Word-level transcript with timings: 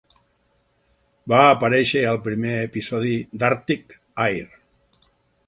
Va 1.33 1.41
aparèixer 1.49 2.01
al 2.13 2.19
primer 2.29 2.55
episodi 2.71 3.13
d'"Arctic 3.43 3.95
Air". 4.27 4.51